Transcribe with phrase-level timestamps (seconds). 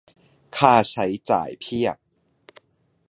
[0.57, 1.97] ค่าใช้จ่ายเพียบ